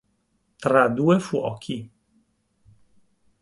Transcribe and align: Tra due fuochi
Tra 0.55 0.87
due 0.89 1.19
fuochi 1.19 1.87